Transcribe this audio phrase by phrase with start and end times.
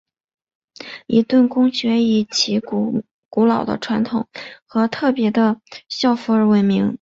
[1.05, 3.03] 伊顿公学以其古
[3.45, 4.27] 老的传统
[4.65, 6.89] 和特别的校服而闻名。